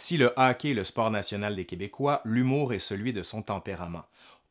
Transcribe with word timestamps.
Si 0.00 0.16
le 0.16 0.32
hockey 0.36 0.70
est 0.70 0.74
le 0.74 0.84
sport 0.84 1.10
national 1.10 1.56
des 1.56 1.64
Québécois, 1.64 2.22
l'humour 2.24 2.72
est 2.72 2.78
celui 2.78 3.12
de 3.12 3.24
son 3.24 3.42
tempérament. 3.42 4.04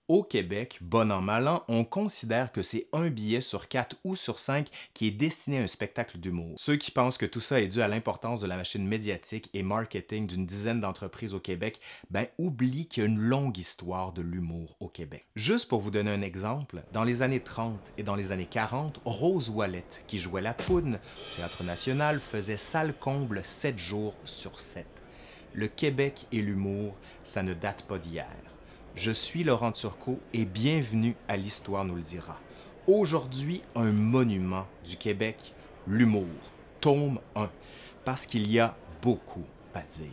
Au 0.09 0.21
Québec, 0.21 0.77
bon 0.81 1.09
an 1.09 1.21
mal 1.21 1.47
an, 1.47 1.63
on 1.69 1.85
considère 1.85 2.51
que 2.51 2.61
c'est 2.61 2.87
un 2.91 3.09
billet 3.09 3.39
sur 3.39 3.69
quatre 3.69 3.95
ou 4.03 4.17
sur 4.17 4.39
cinq 4.39 4.67
qui 4.93 5.07
est 5.07 5.11
destiné 5.11 5.59
à 5.59 5.61
un 5.61 5.67
spectacle 5.67 6.17
d'humour. 6.17 6.55
Ceux 6.57 6.75
qui 6.75 6.91
pensent 6.91 7.17
que 7.17 7.25
tout 7.25 7.39
ça 7.39 7.61
est 7.61 7.69
dû 7.69 7.81
à 7.81 7.87
l'importance 7.87 8.41
de 8.41 8.47
la 8.47 8.57
machine 8.57 8.85
médiatique 8.85 9.49
et 9.53 9.63
marketing 9.63 10.27
d'une 10.27 10.45
dizaine 10.45 10.81
d'entreprises 10.81 11.33
au 11.33 11.39
Québec, 11.39 11.79
ben 12.11 12.27
oublient 12.37 12.87
qu'il 12.87 13.03
y 13.03 13.05
a 13.05 13.09
une 13.09 13.17
longue 13.17 13.57
histoire 13.57 14.11
de 14.11 14.21
l'humour 14.21 14.75
au 14.81 14.89
Québec. 14.89 15.27
Juste 15.37 15.69
pour 15.69 15.79
vous 15.79 15.91
donner 15.91 16.11
un 16.11 16.21
exemple, 16.21 16.83
dans 16.91 17.05
les 17.05 17.21
années 17.21 17.39
30 17.41 17.79
et 17.97 18.03
dans 18.03 18.15
les 18.15 18.33
années 18.33 18.47
40, 18.49 18.99
Rose 19.05 19.49
Wallet, 19.49 19.85
qui 20.07 20.19
jouait 20.19 20.41
la 20.41 20.53
poune 20.53 20.95
au 20.95 21.37
Théâtre 21.37 21.63
National, 21.63 22.19
faisait 22.19 22.57
salle 22.57 22.93
comble 22.99 23.45
7 23.45 23.79
jours 23.79 24.13
sur 24.25 24.59
7. 24.59 24.85
Le 25.53 25.67
Québec 25.67 26.27
et 26.31 26.41
l'humour, 26.41 26.95
ça 27.23 27.43
ne 27.43 27.53
date 27.53 27.83
pas 27.83 27.97
d'hier. 27.97 28.27
Je 28.95 29.11
suis 29.11 29.43
Laurent 29.43 29.71
Turcot 29.71 30.19
et 30.33 30.45
bienvenue 30.45 31.15
à 31.27 31.37
l'Histoire 31.37 31.85
nous 31.85 31.95
le 31.95 32.01
dira. 32.01 32.37
Aujourd'hui, 32.87 33.61
un 33.75 33.91
monument 33.91 34.65
du 34.85 34.97
Québec, 34.97 35.53
l'humour, 35.87 36.25
tome 36.79 37.19
1, 37.35 37.49
parce 38.05 38.25
qu'il 38.25 38.51
y 38.51 38.59
a 38.59 38.75
beaucoup 39.01 39.45
à 39.73 39.81
dire. 39.81 40.07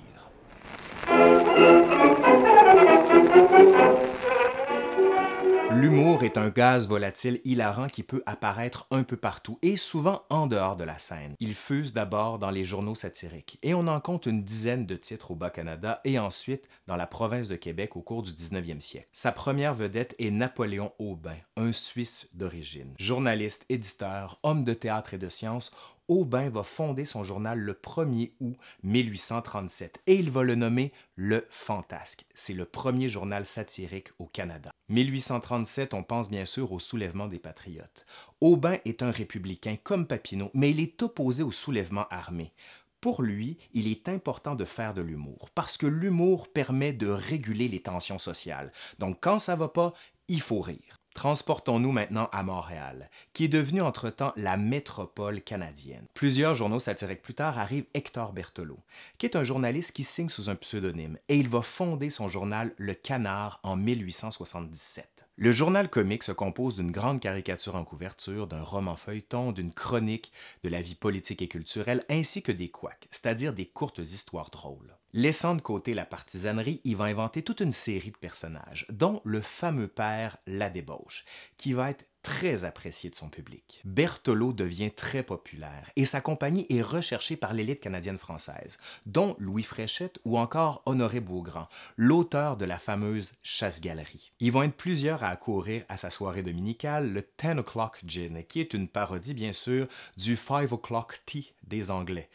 L'humour 5.75 6.23
est 6.23 6.39
un 6.39 6.51
gaz 6.51 6.87
volatile 6.87 7.41
hilarant 7.45 7.89
qui 7.89 8.05
peut 8.05 8.23
apparaître 8.27 8.87
un 8.93 9.03
peu 9.03 9.17
partout 9.17 9.59
et 9.61 9.77
souvent 9.77 10.23
en 10.31 10.47
dehors 10.47 10.77
de 10.77 10.85
la 10.85 10.99
scène. 10.99 11.35
Il 11.41 11.53
fuse 11.53 11.93
d'abord 11.93 12.39
dans 12.39 12.51
les 12.51 12.63
journaux 12.63 12.95
satiriques 12.95 13.59
et 13.63 13.75
on 13.75 13.89
en 13.89 14.01
compte 14.01 14.27
une 14.27 14.45
dizaine 14.45 14.87
de 14.87 14.95
titres 14.95 15.33
au 15.33 15.35
Bas-Canada 15.35 16.01
et 16.05 16.19
ensuite 16.19 16.69
dans 16.87 16.95
la 16.95 17.09
province 17.09 17.49
de 17.49 17.57
Québec 17.57 17.97
au 17.97 18.03
cours 18.03 18.23
du 18.23 18.31
19e 18.31 18.81
siècle. 18.81 19.09
Sa 19.13 19.33
première 19.33 19.75
vedette 19.75 20.15
est 20.21 20.31
Napoléon 20.31 20.93
Aubin, 21.01 21.37
un 21.57 21.73
Suisse 21.73 22.29
d'origine. 22.35 22.95
Journaliste, 22.99 23.67
éditeur, 23.69 24.39
homme 24.45 24.63
de 24.63 24.75
théâtre 24.75 25.15
et 25.15 25.19
de 25.19 25.29
science, 25.29 25.73
Aubin 26.09 26.51
va 26.51 26.63
fonder 26.63 27.07
son 27.07 27.25
journal 27.25 27.59
le 27.59 27.73
1er 27.73 28.33
août 28.41 28.57
1837 28.83 30.03
et 30.07 30.17
il 30.17 30.31
va 30.31 30.43
le 30.43 30.55
nommer 30.55 30.93
Le 31.17 31.47
Fantasque. 31.49 32.27
C'est 32.35 32.53
le 32.53 32.67
premier 32.67 33.09
journal 33.09 33.47
satirique 33.47 34.11
au 34.19 34.27
Canada. 34.27 34.71
1837, 34.91 35.95
on 35.95 36.03
pense 36.03 36.29
bien 36.29 36.45
sûr 36.45 36.73
au 36.73 36.79
soulèvement 36.79 37.27
des 37.27 37.39
patriotes. 37.39 38.05
Aubin 38.43 38.77
est 38.85 39.03
un 39.03 39.11
républicain 39.11 39.77
comme 39.83 40.07
Papineau, 40.07 40.51
mais 40.53 40.73
il 40.73 40.81
est 40.81 41.03
opposé 41.03 41.43
au 41.43 41.51
soulèvement 41.51 42.07
armé. 42.11 42.53
Pour 43.01 43.23
lui, 43.23 43.57
il 43.73 43.89
est 43.89 44.09
important 44.11 44.55
de 44.55 44.65
faire 44.67 44.93
de 44.93 45.03
l'humour, 45.03 45.49
parce 45.55 45.79
que 45.79 45.87
l'humour 45.87 46.49
permet 46.53 46.93
de 46.93 47.09
réguler 47.09 47.69
les 47.69 47.81
tensions 47.81 48.19
sociales. 48.19 48.73
Donc 48.99 49.19
quand 49.21 49.39
ça 49.39 49.57
va 49.57 49.69
pas, 49.69 49.95
il 50.29 50.41
faut 50.41 50.61
rire. 50.61 51.01
Transportons-nous 51.15 51.93
maintenant 51.93 52.29
à 52.33 52.43
Montréal, 52.43 53.09
qui 53.33 53.45
est 53.45 53.49
devenue 53.49 53.81
entre-temps 53.81 54.33
la 54.37 54.57
métropole 54.57 55.41
canadienne. 55.41 56.07
Plusieurs 56.13 56.55
journaux 56.55 56.81
satiriques 56.81 57.23
plus 57.23 57.35
tard 57.35 57.59
arrive 57.59 57.87
Hector 57.95 58.33
Berthelot, 58.33 58.81
qui 59.17 59.27
est 59.27 59.37
un 59.37 59.45
journaliste 59.45 59.93
qui 59.93 60.05
signe 60.05 60.29
sous 60.29 60.51
un 60.51 60.57
pseudonyme, 60.57 61.17
et 61.29 61.39
il 61.39 61.49
va 61.49 61.63
fonder 61.63 62.11
son 62.11 62.27
journal 62.29 62.75
Le 62.77 62.95
Canard 62.95 63.61
en 63.63 63.77
1877. 63.77 65.24
Le 65.37 65.51
journal 65.51 65.91
comique 65.91 66.23
se 66.23 66.31
compose 66.31 66.77
d'une 66.77 66.93
grande 66.93 67.19
caricature 67.19 67.75
en 67.75 67.85
couverture, 67.85 68.47
d'un 68.47 68.63
roman 68.63 68.95
feuilleton, 68.95 69.51
d'une 69.51 69.75
chronique 69.75 70.31
de 70.63 70.69
la 70.69 70.81
vie 70.81 70.95
politique 70.95 71.43
et 71.43 71.49
culturelle, 71.49 72.05
ainsi 72.09 72.41
que 72.41 72.53
des 72.53 72.69
couacs, 72.69 73.09
c'est-à-dire 73.11 73.53
des 73.53 73.67
courtes 73.67 73.99
histoires 73.99 74.51
drôles. 74.51 74.97
Laissant 75.13 75.57
de 75.57 75.61
côté 75.61 75.93
la 75.93 76.07
partisanerie, 76.07 76.81
il 76.85 76.95
va 76.95 77.07
inventer 77.07 77.43
toute 77.43 77.59
une 77.59 77.73
série 77.73 78.13
de 78.13 78.17
personnages, 78.17 78.87
dont 78.91 79.23
le 79.25 79.41
fameux 79.41 79.89
père 79.89 80.37
La 80.47 80.71
Débauche, 80.71 81.25
qui 81.57 81.73
va 81.73 81.91
être 81.91 82.05
très 82.25 82.65
apprécié 82.65 83.11
de 83.11 83.15
son 83.15 83.29
public. 83.29 83.83
Berthelot 83.85 84.55
devient 84.55 84.91
très 84.91 85.23
populaire 85.23 85.91
et 85.95 86.07
sa 86.07 86.23
compagnie 86.23 86.67
est 86.71 86.83
recherchée 86.83 87.37
par 87.37 87.53
l'élite 87.53 87.81
canadienne-française, 87.81 88.79
dont 89.05 89.37
Louis 89.39 89.63
Fréchette 89.63 90.19
ou 90.25 90.39
encore 90.39 90.83
Honoré 90.87 91.21
Beaugrand, 91.21 91.69
l'auteur 91.97 92.57
de 92.57 92.65
la 92.65 92.79
fameuse 92.79 93.35
Chasse-Galerie. 93.43 94.33
Ils 94.41 94.51
vont 94.51 94.63
être 94.63 94.75
plusieurs 94.75 95.23
à 95.23 95.29
accourir 95.29 95.85
à 95.91 95.99
sa 95.99 96.09
soirée 96.09 96.43
dominicale, 96.43 97.13
le 97.13 97.21
10 97.21 97.59
O'Clock 97.59 98.01
Gin, 98.07 98.43
qui 98.49 98.59
est 98.61 98.73
une 98.73 98.89
parodie 98.89 99.35
bien 99.35 99.53
sûr 99.53 99.87
du 100.17 100.35
5 100.35 100.73
O'Clock 100.73 101.21
Tea 101.27 101.53
des 101.63 101.91
Anglais. 101.91 102.31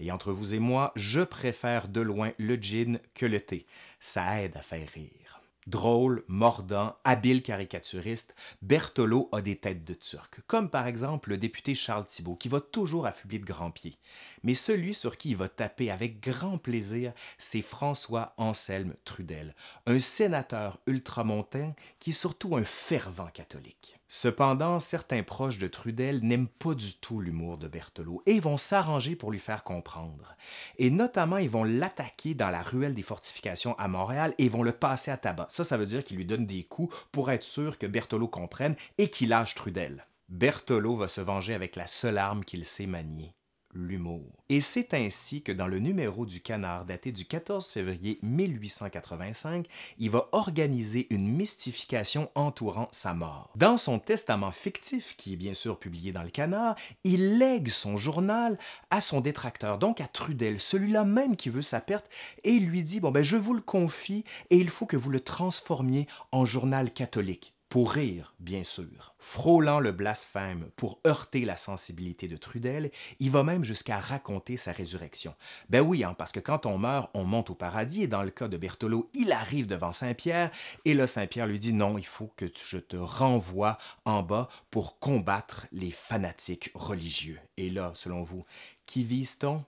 Et 0.00 0.10
entre 0.12 0.32
vous 0.32 0.54
et 0.54 0.58
moi, 0.58 0.92
je 0.96 1.20
préfère 1.20 1.88
de 1.88 2.00
loin 2.00 2.32
le 2.38 2.56
gin 2.56 2.98
que 3.14 3.26
le 3.26 3.40
thé. 3.40 3.66
Ça 4.00 4.42
aide 4.42 4.56
à 4.56 4.62
faire 4.62 4.88
rire. 4.88 5.42
Drôle, 5.66 6.22
mordant, 6.28 6.94
habile 7.02 7.42
caricaturiste, 7.42 8.36
Berthelot 8.62 9.28
a 9.32 9.42
des 9.42 9.56
têtes 9.56 9.84
de 9.84 9.94
turc, 9.94 10.40
comme 10.46 10.70
par 10.70 10.86
exemple 10.86 11.30
le 11.30 11.38
député 11.38 11.74
Charles 11.74 12.06
Thibault, 12.06 12.36
qui 12.36 12.48
va 12.48 12.60
toujours 12.60 13.04
affubler 13.04 13.40
de 13.40 13.44
grands 13.44 13.72
pieds. 13.72 13.98
Mais 14.44 14.54
celui 14.54 14.94
sur 14.94 15.16
qui 15.16 15.30
il 15.30 15.36
va 15.36 15.48
taper 15.48 15.90
avec 15.90 16.20
grand 16.20 16.58
plaisir, 16.58 17.12
c'est 17.36 17.62
François 17.62 18.32
Anselme 18.36 18.94
Trudel, 19.04 19.56
un 19.86 19.98
sénateur 19.98 20.78
ultramontain 20.86 21.74
qui 21.98 22.10
est 22.10 22.12
surtout 22.12 22.54
un 22.54 22.64
fervent 22.64 23.30
catholique. 23.34 23.98
Cependant, 24.08 24.78
certains 24.78 25.24
proches 25.24 25.58
de 25.58 25.66
Trudel 25.66 26.20
n'aiment 26.22 26.46
pas 26.46 26.74
du 26.74 26.94
tout 26.94 27.20
l'humour 27.20 27.58
de 27.58 27.66
Berthelot 27.66 28.22
et 28.26 28.38
vont 28.38 28.56
s'arranger 28.56 29.16
pour 29.16 29.32
lui 29.32 29.40
faire 29.40 29.64
comprendre. 29.64 30.36
Et 30.78 30.90
notamment, 30.90 31.38
ils 31.38 31.50
vont 31.50 31.64
l'attaquer 31.64 32.34
dans 32.34 32.50
la 32.50 32.62
ruelle 32.62 32.94
des 32.94 33.02
fortifications 33.02 33.76
à 33.78 33.88
Montréal 33.88 34.34
et 34.38 34.48
vont 34.48 34.62
le 34.62 34.70
passer 34.70 35.10
à 35.10 35.16
tabac. 35.16 35.46
Ça, 35.50 35.64
ça 35.64 35.76
veut 35.76 35.86
dire 35.86 36.04
qu'ils 36.04 36.18
lui 36.18 36.24
donnent 36.24 36.46
des 36.46 36.62
coups 36.62 36.94
pour 37.10 37.32
être 37.32 37.42
sûr 37.42 37.78
que 37.78 37.86
Berthelot 37.86 38.28
comprenne 38.28 38.76
et 38.96 39.10
qu'il 39.10 39.30
lâche 39.30 39.56
Trudel. 39.56 40.06
Berthelot 40.28 40.96
va 40.96 41.08
se 41.08 41.20
venger 41.20 41.54
avec 41.54 41.74
la 41.74 41.86
seule 41.86 42.18
arme 42.18 42.44
qu'il 42.44 42.64
sait 42.64 42.86
manier, 42.86 43.34
l'humour. 43.76 44.24
Et 44.48 44.60
c'est 44.60 44.94
ainsi 44.94 45.42
que 45.42 45.52
dans 45.52 45.66
le 45.66 45.78
numéro 45.78 46.24
du 46.24 46.40
Canard 46.40 46.84
daté 46.84 47.12
du 47.12 47.24
14 47.24 47.68
février 47.70 48.18
1885, 48.22 49.66
il 49.98 50.10
va 50.10 50.28
organiser 50.32 51.06
une 51.10 51.28
mystification 51.28 52.30
entourant 52.34 52.88
sa 52.92 53.12
mort. 53.12 53.50
Dans 53.56 53.76
son 53.76 53.98
testament 53.98 54.52
fictif, 54.52 55.16
qui 55.16 55.32
est 55.32 55.36
bien 55.36 55.54
sûr 55.54 55.78
publié 55.78 56.12
dans 56.12 56.22
le 56.22 56.30
Canard, 56.30 56.76
il 57.04 57.38
lègue 57.38 57.68
son 57.68 57.96
journal 57.96 58.58
à 58.90 59.00
son 59.00 59.20
détracteur, 59.20 59.78
donc 59.78 60.00
à 60.00 60.06
Trudel, 60.06 60.60
celui-là 60.60 61.04
même 61.04 61.36
qui 61.36 61.50
veut 61.50 61.62
sa 61.62 61.80
perte, 61.80 62.08
et 62.44 62.52
il 62.52 62.66
lui 62.66 62.82
dit, 62.82 63.00
bon 63.00 63.10
ben 63.10 63.22
je 63.22 63.36
vous 63.36 63.54
le 63.54 63.60
confie, 63.60 64.24
et 64.50 64.56
il 64.56 64.68
faut 64.68 64.86
que 64.86 64.96
vous 64.96 65.10
le 65.10 65.20
transformiez 65.20 66.06
en 66.32 66.44
journal 66.44 66.92
catholique 66.92 67.55
pour 67.76 67.92
rire, 67.92 68.32
bien 68.38 68.64
sûr. 68.64 69.14
Frôlant 69.18 69.80
le 69.80 69.92
blasphème 69.92 70.70
pour 70.76 70.98
heurter 71.06 71.44
la 71.44 71.58
sensibilité 71.58 72.26
de 72.26 72.38
Trudel, 72.38 72.90
il 73.20 73.30
va 73.30 73.42
même 73.42 73.64
jusqu'à 73.64 73.98
raconter 73.98 74.56
sa 74.56 74.72
résurrection. 74.72 75.34
Ben 75.68 75.82
oui, 75.82 76.02
hein, 76.02 76.14
parce 76.14 76.32
que 76.32 76.40
quand 76.40 76.64
on 76.64 76.78
meurt, 76.78 77.10
on 77.12 77.24
monte 77.24 77.50
au 77.50 77.54
paradis, 77.54 78.04
et 78.04 78.08
dans 78.08 78.22
le 78.22 78.30
cas 78.30 78.48
de 78.48 78.56
Berthelot, 78.56 79.10
il 79.12 79.30
arrive 79.30 79.66
devant 79.66 79.92
Saint-Pierre, 79.92 80.50
et 80.86 80.94
là 80.94 81.06
Saint-Pierre 81.06 81.46
lui 81.46 81.58
dit 81.58 81.74
non, 81.74 81.98
il 81.98 82.06
faut 82.06 82.32
que 82.34 82.46
je 82.66 82.78
te 82.78 82.96
renvoie 82.96 83.76
en 84.06 84.22
bas 84.22 84.48
pour 84.70 84.98
combattre 84.98 85.66
les 85.70 85.90
fanatiques 85.90 86.70
religieux. 86.72 87.40
Et 87.58 87.68
là, 87.68 87.90
selon 87.92 88.22
vous, 88.22 88.46
qui 88.86 89.04
vise-t-on? 89.04 89.62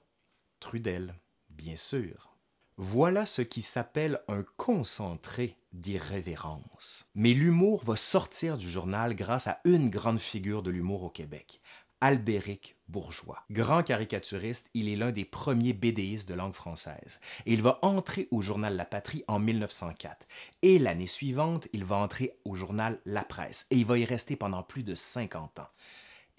Trudel, 0.60 1.14
bien 1.50 1.76
sûr. 1.76 2.37
Voilà 2.80 3.26
ce 3.26 3.42
qui 3.42 3.60
s'appelle 3.60 4.20
un 4.28 4.44
concentré 4.56 5.56
d'irrévérence. 5.72 7.08
Mais 7.16 7.32
l'humour 7.32 7.82
va 7.82 7.96
sortir 7.96 8.56
du 8.56 8.70
journal 8.70 9.16
grâce 9.16 9.48
à 9.48 9.60
une 9.64 9.90
grande 9.90 10.20
figure 10.20 10.62
de 10.62 10.70
l'humour 10.70 11.02
au 11.02 11.10
Québec, 11.10 11.60
Albéric 12.00 12.76
Bourgeois. 12.86 13.42
Grand 13.50 13.82
caricaturiste, 13.82 14.70
il 14.74 14.88
est 14.88 14.94
l'un 14.94 15.10
des 15.10 15.24
premiers 15.24 15.72
BDistes 15.72 16.28
de 16.28 16.34
langue 16.34 16.54
française. 16.54 17.18
Il 17.46 17.62
va 17.62 17.80
entrer 17.82 18.28
au 18.30 18.42
journal 18.42 18.76
La 18.76 18.84
Patrie 18.84 19.24
en 19.26 19.40
1904. 19.40 20.28
Et 20.62 20.78
l'année 20.78 21.08
suivante, 21.08 21.66
il 21.72 21.84
va 21.84 21.96
entrer 21.96 22.38
au 22.44 22.54
journal 22.54 23.00
La 23.04 23.24
Presse. 23.24 23.66
Et 23.70 23.76
il 23.76 23.86
va 23.86 23.98
y 23.98 24.04
rester 24.04 24.36
pendant 24.36 24.62
plus 24.62 24.84
de 24.84 24.94
50 24.94 25.58
ans. 25.58 25.68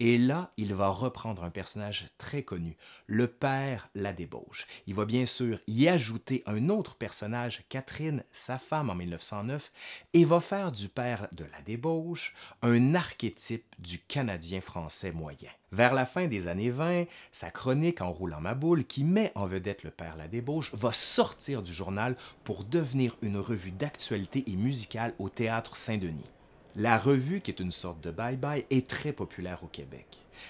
Et 0.02 0.16
là, 0.16 0.50
il 0.56 0.74
va 0.74 0.88
reprendre 0.88 1.44
un 1.44 1.50
personnage 1.50 2.06
très 2.16 2.42
connu, 2.42 2.78
le 3.06 3.26
père 3.26 3.90
la 3.94 4.14
débauche. 4.14 4.66
Il 4.86 4.94
va 4.94 5.04
bien 5.04 5.26
sûr 5.26 5.58
y 5.66 5.88
ajouter 5.88 6.42
un 6.46 6.70
autre 6.70 6.94
personnage, 6.94 7.64
Catherine, 7.68 8.24
sa 8.32 8.58
femme 8.58 8.88
en 8.88 8.94
1909, 8.94 9.70
et 10.14 10.24
va 10.24 10.40
faire 10.40 10.72
du 10.72 10.88
père 10.88 11.28
de 11.32 11.44
la 11.44 11.60
débauche 11.60 12.34
un 12.62 12.94
archétype 12.94 13.76
du 13.78 13.98
Canadien 13.98 14.62
français 14.62 15.12
moyen. 15.12 15.50
Vers 15.70 15.92
la 15.92 16.06
fin 16.06 16.28
des 16.28 16.48
années 16.48 16.70
20, 16.70 17.04
sa 17.30 17.50
chronique 17.50 18.00
En 18.00 18.10
roulant 18.10 18.40
ma 18.40 18.54
boule, 18.54 18.86
qui 18.86 19.04
met 19.04 19.32
en 19.34 19.46
vedette 19.46 19.84
le 19.84 19.90
père 19.90 20.16
la 20.16 20.28
débauche, 20.28 20.74
va 20.74 20.94
sortir 20.94 21.62
du 21.62 21.74
journal 21.74 22.16
pour 22.44 22.64
devenir 22.64 23.16
une 23.20 23.36
revue 23.36 23.70
d'actualité 23.70 24.44
et 24.50 24.56
musicale 24.56 25.12
au 25.18 25.28
théâtre 25.28 25.76
Saint-Denis. 25.76 26.30
La 26.76 26.98
revue, 26.98 27.40
qui 27.40 27.50
est 27.50 27.60
une 27.60 27.72
sorte 27.72 28.00
de 28.00 28.12
bye-bye, 28.12 28.64
est 28.70 28.86
très 28.86 29.12
populaire 29.12 29.58
au 29.64 29.66
Québec. 29.66 30.06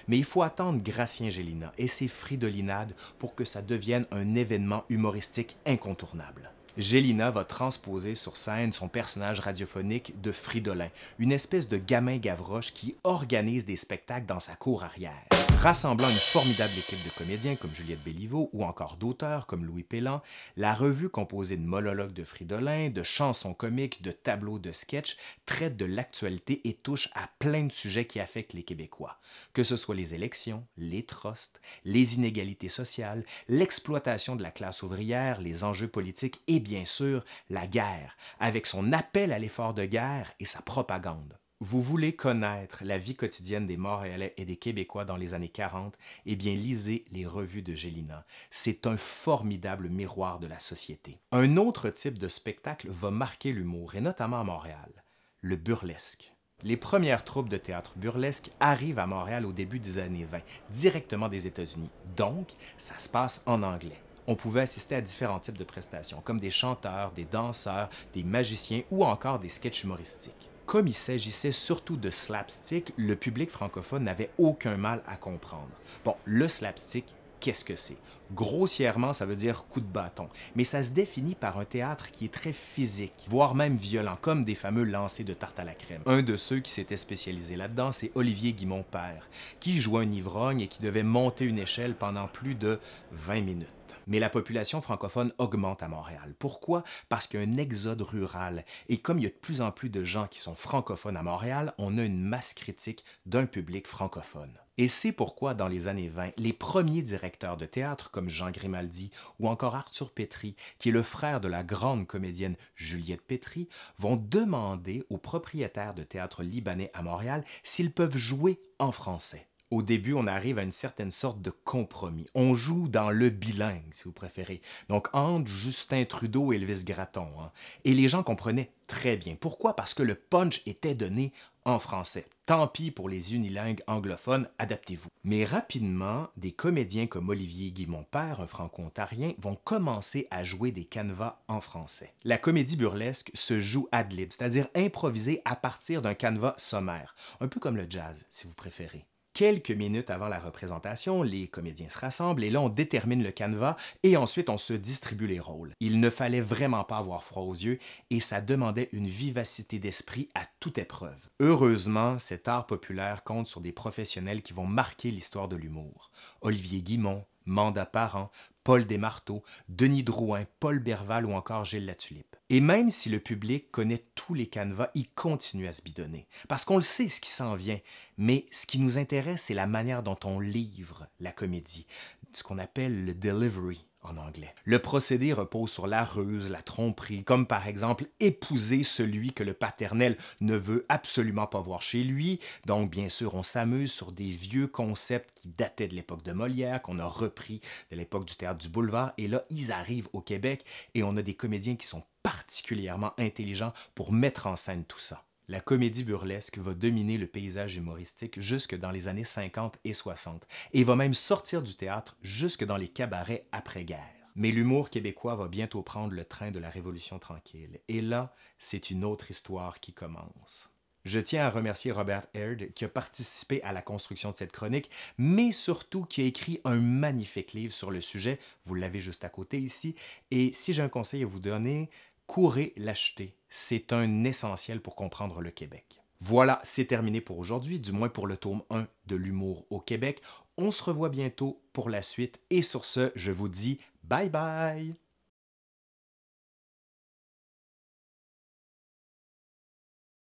Mais 0.07 0.19
il 0.19 0.25
faut 0.25 0.43
attendre 0.43 0.83
Gracien 0.83 1.31
Gélina 1.31 1.73
et 1.79 1.89
ses 1.89 2.09
fridolinades 2.09 2.95
pour 3.19 3.35
que 3.35 3.45
ça 3.45 3.63
devienne 3.63 4.07
un 4.11 4.35
événement 4.35 4.85
humoristique 4.89 5.57
incontournable. 5.67 6.51
Gélina 6.77 7.31
va 7.31 7.45
transposer 7.45 8.15
sur 8.15 8.37
scène 8.37 8.73
son 8.73 8.89
personnage 8.89 9.41
radiophonique 9.41 10.21
de 10.21 10.31
Fridolin, 10.31 10.91
une 11.19 11.33
espèce 11.33 11.69
de 11.69 11.79
gamin 11.79 12.19
gavroche 12.19 12.73
qui 12.73 12.95
organise 13.03 13.65
des 13.65 13.77
spectacles 13.77 14.27
dans 14.27 14.41
sa 14.41 14.55
cour 14.55 14.85
arrière. 14.85 15.27
Rassemblant 15.61 16.09
une 16.09 16.17
formidable 16.17 16.73
équipe 16.79 17.05
de 17.05 17.11
comédiens 17.11 17.55
comme 17.55 17.75
Juliette 17.75 18.03
Béliveau 18.03 18.49
ou 18.55 18.65
encore 18.65 18.97
d'auteurs 18.97 19.47
comme 19.47 19.67
Louis 19.67 19.83
Pellan, 19.83 20.23
la 20.57 20.73
revue 20.73 21.11
composée 21.11 21.59
de 21.59 21.67
monologues 21.67 22.15
de 22.15 22.25
Fridolin, 22.25 22.89
de 22.89 23.03
chansons 23.03 23.53
comiques, 23.53 24.01
de 24.01 24.11
tableaux 24.11 24.59
de 24.59 24.73
sketch 24.73 25.19
traite 25.45 25.77
de 25.77 25.85
l'actualité 25.85 26.67
et 26.67 26.73
touche 26.73 27.11
à 27.13 27.29
plein 27.39 27.65
de 27.65 27.73
sujets 27.73 28.07
qui 28.07 28.21
affectent 28.21 28.55
les 28.55 28.63
Québécois, 28.63 29.19
que 29.53 29.63
ce 29.63 29.77
soit 29.77 29.95
les 29.95 30.15
élections, 30.15 30.67
les 30.79 31.05
trusts, 31.05 31.61
les 31.85 32.15
inégalités 32.15 32.71
sociales, 32.71 33.27
l'exploitation 33.47 34.37
de 34.37 34.43
la 34.43 34.53
classe 34.53 34.83
ouvrière, 34.83 35.43
les 35.43 35.63
enjeux 35.63 35.89
politiques 35.89 36.41
et 36.47 36.59
bien 36.59 36.87
sûr 36.87 37.23
la 37.51 37.67
guerre, 37.67 38.17
avec 38.39 38.65
son 38.65 38.95
appel 38.95 39.31
à 39.31 39.39
l'effort 39.39 39.75
de 39.75 39.85
guerre 39.85 40.33
et 40.41 40.47
sa 40.47 40.63
propagande. 40.63 41.40
Vous 41.63 41.83
voulez 41.83 42.15
connaître 42.15 42.85
la 42.87 42.97
vie 42.97 43.15
quotidienne 43.15 43.67
des 43.67 43.77
Montréalais 43.77 44.33
et 44.39 44.47
des 44.47 44.57
Québécois 44.57 45.05
dans 45.05 45.19
les 45.19 45.35
années 45.35 45.51
40, 45.51 45.95
eh 46.25 46.35
bien 46.35 46.55
lisez 46.55 47.05
les 47.13 47.27
revues 47.27 47.61
de 47.61 47.75
Gélina. 47.75 48.25
C'est 48.49 48.87
un 48.87 48.97
formidable 48.97 49.91
miroir 49.91 50.39
de 50.39 50.47
la 50.47 50.59
société. 50.59 51.19
Un 51.33 51.59
autre 51.59 51.91
type 51.91 52.17
de 52.17 52.29
spectacle 52.29 52.89
va 52.89 53.11
marquer 53.11 53.53
l'humour, 53.53 53.95
et 53.95 54.01
notamment 54.01 54.41
à 54.41 54.45
Montréal, 54.45 55.05
le 55.43 55.57
burlesque. 55.57 56.33
Les 56.63 56.79
premières 56.79 57.25
troupes 57.25 57.51
de 57.51 57.59
théâtre 57.59 57.93
burlesque 57.97 58.51
arrivent 58.59 58.99
à 58.99 59.07
Montréal 59.07 59.45
au 59.45 59.53
début 59.53 59.81
des 59.81 59.99
années 59.99 60.25
20, 60.25 60.41
directement 60.71 61.29
des 61.29 61.47
États-Unis. 61.47 61.91
Donc, 62.17 62.53
ça 62.79 62.99
se 62.99 63.11
passe 63.11 63.43
en 63.45 63.63
anglais 63.63 64.01
on 64.27 64.37
pouvait 64.37 64.61
assister 64.61 64.95
à 64.95 65.01
différents 65.01 65.41
types 65.41 65.59
de 65.59 65.65
prestations, 65.65 66.21
comme 66.21 66.39
des 66.39 66.51
chanteurs, 66.51 67.11
des 67.11 67.25
danseurs, 67.25 67.91
des 68.15 68.23
magiciens 68.23 68.83
ou 68.93 69.05
encore 69.05 69.41
des 69.41 69.49
sketchs 69.49 69.83
humoristiques. 69.83 70.51
Comme 70.71 70.87
il 70.87 70.95
s'agissait 70.95 71.51
surtout 71.51 71.97
de 71.97 72.11
slapstick, 72.11 72.93
le 72.97 73.17
public 73.17 73.51
francophone 73.51 74.05
n'avait 74.05 74.31
aucun 74.39 74.77
mal 74.77 75.03
à 75.09 75.17
comprendre. 75.17 75.67
Bon, 76.05 76.15
le 76.25 76.47
slapstick, 76.47 77.07
qu'est-ce 77.41 77.65
que 77.65 77.77
c'est? 77.77 77.97
Grossièrement, 78.33 79.13
ça 79.13 79.27
veut 79.27 79.35
dire 79.35 79.65
coup 79.65 79.81
de 79.81 79.87
bâton, 79.87 80.29
mais 80.55 80.65
ça 80.65 80.83
se 80.83 80.93
définit 80.93 81.35
par 81.35 81.59
un 81.59 81.65
théâtre 81.65 82.11
qui 82.13 82.27
est 82.27 82.33
très 82.33 82.53
physique, 82.53 83.27
voire 83.29 83.55
même 83.55 83.75
violent, 83.75 84.17
comme 84.21 84.45
des 84.45 84.55
fameux 84.55 84.85
lancers 84.85 85.27
de 85.27 85.33
tarte 85.33 85.59
à 85.59 85.65
la 85.65 85.75
crème. 85.75 86.03
Un 86.07 86.23
de 86.23 86.37
ceux 86.37 86.61
qui 86.61 86.71
s'était 86.71 86.97
spécialisé 86.97 87.57
là-dedans, 87.57 87.91
c'est 87.91 88.13
Olivier 88.15 88.53
Guimont-Père, 88.53 89.29
qui 89.59 89.81
jouait 89.81 90.05
un 90.05 90.13
ivrogne 90.13 90.61
et 90.61 90.69
qui 90.69 90.81
devait 90.81 91.03
monter 91.03 91.45
une 91.45 91.59
échelle 91.59 91.95
pendant 91.95 92.29
plus 92.29 92.55
de 92.55 92.79
20 93.13 93.41
minutes. 93.41 93.69
Mais 94.07 94.19
la 94.19 94.31
population 94.31 94.81
francophone 94.81 95.33
augmente 95.39 95.83
à 95.83 95.89
Montréal. 95.89 96.35
Pourquoi? 96.39 96.85
Parce 97.09 97.27
qu'il 97.27 97.41
y 97.41 97.45
a 97.45 97.47
un 97.47 97.57
exode 97.57 98.03
rural. 98.03 98.65
Et 98.89 98.99
comme 98.99 99.19
il 99.19 99.25
y 99.25 99.27
a 99.27 99.31
de 99.31 99.35
plus 99.35 99.61
en 99.61 99.71
plus 99.71 99.91
de 99.91 100.03
gens 100.03 100.27
qui 100.27 100.41
sont 100.41 100.55
francophones 100.55 101.17
à 101.17 101.23
Montréal, 101.23 101.75
on 101.79 101.99
a 101.99 102.03
une 102.03 102.21
masse 102.21 102.55
critique 102.55 103.05
d'un 103.27 103.47
public 103.47 103.87
francophone. 103.87 104.59
Et 104.81 104.89
c'est 104.89 105.13
pourquoi, 105.13 105.53
dans 105.53 105.69
les 105.69 105.89
années 105.89 106.09
20, 106.09 106.31
les 106.39 106.55
premiers 106.55 107.03
directeurs 107.03 107.59
de 107.59 107.67
théâtre 107.67 108.11
comme 108.11 108.31
Jean 108.31 108.51
Grimaldi 108.51 109.11
ou 109.39 109.47
encore 109.47 109.77
Arthur 109.77 110.11
Petri, 110.11 110.57
qui 110.79 110.89
est 110.89 110.93
le 110.93 111.03
frère 111.03 111.43
de 111.43 111.49
la 111.49 111.63
grande 111.63 112.07
comédienne 112.07 112.57
Juliette 112.77 113.21
Petri, 113.21 113.69
vont 113.99 114.17
demander 114.17 115.05
aux 115.11 115.19
propriétaires 115.19 115.93
de 115.93 116.03
théâtre 116.03 116.43
libanais 116.43 116.91
à 116.95 117.03
Montréal 117.03 117.45
s'ils 117.63 117.93
peuvent 117.93 118.17
jouer 118.17 118.59
en 118.79 118.91
français 118.91 119.51
au 119.71 119.83
début, 119.83 120.15
on 120.15 120.27
arrive 120.27 120.59
à 120.59 120.63
une 120.63 120.73
certaine 120.73 121.13
sorte 121.13 121.41
de 121.41 121.51
compromis. 121.51 122.27
On 122.35 122.55
joue 122.55 122.89
dans 122.89 123.11
le 123.11 123.31
bilingue, 123.31 123.93
si 123.93 124.05
vous 124.05 124.13
préférez. 124.13 124.61
Donc, 124.89 125.09
entre 125.13 125.49
Justin 125.49 126.05
Trudeau 126.05 126.53
et 126.53 126.57
Elvis 126.57 126.83
Gratton. 126.85 127.29
Hein. 127.41 127.53
Et 127.85 127.95
les 127.95 128.09
gens 128.09 128.25
comprenaient 128.25 128.73
très 128.89 129.17
bien. 129.17 129.37
Pourquoi? 129.37 129.77
Parce 129.77 129.95
que 129.95 130.03
le 130.03 130.17
punch 130.17 130.63
était 130.67 130.95
donné 130.95 131.33
français. 131.79 132.27
Tant 132.47 132.67
pis 132.67 132.91
pour 132.91 133.09
les 133.09 133.35
unilingues 133.35 133.83
anglophones, 133.87 134.49
adaptez-vous. 134.59 135.09
Mais 135.23 135.45
rapidement, 135.45 136.29
des 136.37 136.53
comédiens 136.53 137.07
comme 137.07 137.29
Olivier 137.29 137.71
Guimont-Père, 137.71 138.41
un 138.41 138.47
franco-ontarien, 138.47 139.35
vont 139.39 139.55
commencer 139.55 140.27
à 140.31 140.43
jouer 140.43 140.73
des 140.73 140.85
canevas 140.85 141.39
en 141.47 141.61
français. 141.61 142.13
La 142.25 142.39
comédie 142.39 142.77
burlesque 142.77 143.31
se 143.35 143.61
joue 143.61 143.89
ad 143.93 144.13
lib, 144.13 144.33
c'est-à-dire 144.33 144.67
improvisée 144.75 145.43
à 145.45 145.55
partir 145.55 146.03
d'un 146.03 146.15
canevas 146.15 146.55
sommaire, 146.57 147.15
un 147.41 147.49
peu 147.49 147.61
comme 147.61 147.77
le 147.77 147.87
jazz, 147.89 148.25
si 148.31 148.47
vous 148.47 148.55
préférez. 148.55 149.05
Quelques 149.33 149.71
minutes 149.71 150.11
avant 150.11 150.29
la 150.29 150.41
représentation, 150.41 151.23
les 151.23 151.47
comédiens 151.47 151.89
se 151.89 151.99
rassemblent 151.99 152.43
et 152.45 152.51
là 152.51 152.61
on 152.61 152.69
détermine 152.69 153.23
le 153.23 153.31
canevas 153.31 153.77
et 154.03 154.17
ensuite 154.17 154.51
on 154.51 154.59
se 154.59 154.73
distribue 154.73 155.27
les 155.29 155.39
rôles. 155.39 155.73
Il 155.81 156.01
ne 156.01 156.11
fallait 156.11 156.41
vraiment 156.41 156.85
pas 156.85 156.99
avoir 156.99 157.23
froid 157.23 157.45
aux 157.45 157.55
yeux 157.55 157.79
et 158.11 158.21
ça 158.21 158.41
demandait 158.41 158.89
une 158.93 159.07
vivacité 159.07 159.79
d'esprit 159.79 160.29
à 160.35 160.43
toute 160.59 160.79
épreuve. 160.79 161.29
Heureusement, 161.39 162.19
cet 162.19 162.49
art 162.49 162.67
populaire 162.67 163.23
compte 163.23 163.47
sur 163.47 163.61
des 163.61 163.73
professionnels 163.73 164.43
qui 164.43 164.53
vont 164.53 164.67
marquer 164.67 165.11
l'histoire 165.11 165.49
de 165.49 165.57
l'humour. 165.57 166.11
Olivier 166.41 166.83
Guimont, 166.83 167.25
Manda 167.47 167.87
Parent, 167.87 168.31
Paul 168.65 168.85
Desmarteaux, 168.85 169.43
Denis 169.69 170.05
Drouin, 170.05 170.45
Paul 170.61 170.79
Berval 170.79 171.27
ou 171.27 171.33
encore 171.33 171.65
Gilles 171.65 171.87
Latulippe. 171.87 172.37
Et 172.51 172.61
même 172.61 172.91
si 172.91 173.09
le 173.09 173.21
public 173.21 173.71
connaît 173.71 174.05
tous 174.15 174.35
les 174.35 174.47
canevas, 174.47 174.91
il 174.95 175.09
continue 175.11 175.67
à 175.69 175.73
se 175.73 175.83
bidonner. 175.83 176.27
Parce 176.49 176.65
qu'on 176.65 176.77
le 176.77 176.83
sait 176.83 177.09
ce 177.09 177.21
qui 177.21 177.31
s'en 177.31 177.55
vient. 177.55 177.79
Mais 178.19 178.47
ce 178.51 178.67
qui 178.67 178.79
nous 178.79 178.99
intéresse, 178.99 179.45
c'est 179.45 179.55
la 179.55 179.67
manière 179.67 180.03
dont 180.03 180.19
on 180.25 180.41
livre 180.41 181.07
la 181.21 181.33
comédie, 181.33 181.87
ce 182.33 182.43
qu'on 182.43 182.59
appelle 182.59 183.05
le 183.05 183.15
delivery 183.15 183.87
en 184.03 184.17
anglais. 184.17 184.55
Le 184.65 184.79
procédé 184.79 185.33
repose 185.33 185.71
sur 185.71 185.87
la 185.87 186.05
ruse, 186.05 186.51
la 186.51 186.63
tromperie, 186.63 187.25
comme 187.25 187.47
par 187.47 187.67
exemple 187.67 188.07
épouser 188.21 188.83
celui 188.83 189.33
que 189.33 189.45
le 189.45 189.55
paternel 189.55 190.17
ne 190.41 190.57
veut 190.57 190.87
absolument 190.89 191.47
pas 191.47 191.61
voir 191.61 191.83
chez 191.83 192.03
lui. 192.03 192.41
Donc 192.67 192.91
bien 192.91 193.09
sûr, 193.09 193.35
on 193.35 193.43
s'amuse 193.43 193.93
sur 193.93 194.13
des 194.13 194.31
vieux 194.31 194.67
concepts 194.67 195.35
qui 195.35 195.49
dataient 195.49 195.89
de 195.89 195.95
l'époque 195.95 196.23
de 196.23 196.33
Molière, 196.33 196.83
qu'on 196.83 196.99
a 196.99 197.07
repris 197.07 197.61
de 197.91 197.97
l'époque 197.97 198.27
du 198.27 198.37
théâtre 198.37 198.59
du 198.59 198.69
boulevard, 198.69 199.13
et 199.19 199.29
là, 199.29 199.43
ils 199.51 199.73
arrivent 199.73 200.09
au 200.13 200.21
Québec 200.21 200.65
et 200.95 201.03
on 201.03 201.17
a 201.17 201.23
des 201.23 201.35
comédiens 201.35 201.77
qui 201.77 201.87
sont 201.87 202.03
particulièrement 202.23 203.13
intelligents 203.19 203.73
pour 203.95 204.13
mettre 204.13 204.47
en 204.47 204.57
scène 204.57 204.85
tout 204.85 204.99
ça 204.99 205.25
la 205.51 205.59
comédie 205.59 206.05
burlesque 206.05 206.59
va 206.59 206.75
dominer 206.75 207.19
le 207.19 207.27
paysage 207.27 207.75
humoristique 207.75 208.39
jusque 208.39 208.79
dans 208.79 208.93
les 208.93 209.09
années 209.09 209.25
50 209.25 209.81
et 209.83 209.95
60 209.95 210.47
et 210.73 210.85
va 210.85 210.95
même 210.95 211.13
sortir 211.13 211.61
du 211.61 211.75
théâtre 211.75 212.17
jusque 212.23 212.65
dans 212.65 212.77
les 212.77 212.87
cabarets 212.87 213.49
après-guerre. 213.51 214.15
Mais 214.37 214.53
l'humour 214.53 214.91
québécois 214.91 215.35
va 215.35 215.49
bientôt 215.49 215.83
prendre 215.83 216.15
le 216.15 216.25
train 216.25 216.53
de 216.53 216.61
la 216.61 216.71
Révolution 216.71 217.19
tranquille. 217.19 217.81
Et 217.89 218.01
là, 218.01 218.33
c'est 218.61 218.91
une 218.91 219.05
autre 219.05 219.29
histoire 219.33 219.81
qui 219.81 219.93
commence. 219.93 220.71
Je 221.05 221.19
tiens 221.19 221.47
à 221.47 221.51
remercier 221.51 221.93
Robert 221.93 222.27
Aird 222.35 222.73
qui 222.75 222.85
a 222.85 222.89
participé 222.89 223.63
à 223.63 223.73
la 223.73 223.81
construction 223.81 224.31
de 224.31 224.37
cette 224.37 224.53
chronique, 224.53 224.91
mais 225.17 225.51
surtout 225.51 226.05
qui 226.05 226.21
a 226.21 226.27
écrit 226.27 226.61
un 226.65 226.77
magnifique 226.77 227.55
livre 227.55 227.73
sur 227.73 227.91
le 227.91 228.03
sujet. 228.03 228.39
Vous 228.67 228.75
l'avez 228.75 229.01
juste 229.01 229.25
à 229.25 229.31
côté 229.31 229.59
ici. 229.59 229.95
Et 230.31 230.53
si 230.53 230.75
j'ai 230.75 230.83
un 230.83 230.91
conseil 230.91 231.23
à 231.23 231.27
vous 231.27 231.41
donner, 231.41 231.89
courez 232.31 232.73
l'acheter. 232.77 233.35
C'est 233.49 233.93
un 233.93 234.23
essentiel 234.23 234.81
pour 234.81 234.95
comprendre 234.95 235.41
le 235.41 235.51
Québec. 235.51 236.01
Voilà, 236.21 236.61
c'est 236.63 236.85
terminé 236.85 237.21
pour 237.21 237.39
aujourd'hui, 237.39 237.81
du 237.81 237.91
moins 237.91 238.09
pour 238.09 238.29
le 238.29 238.37
tome 238.37 238.63
1 238.71 238.87
de 239.07 239.17
l'humour 239.17 239.67
au 239.69 239.81
Québec. 239.81 240.23
On 240.57 240.71
se 240.71 240.85
revoit 240.85 241.09
bientôt 241.09 241.61
pour 241.73 241.91
la 241.91 242.03
suite 242.03 242.41
et 242.51 242.63
sur 242.63 242.85
ce, 242.85 243.11
je 243.17 243.33
vous 243.33 243.49
dis 243.49 243.81
bye 244.05 244.31
bye 244.31 244.95